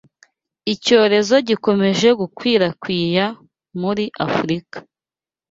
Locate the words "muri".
3.81-4.05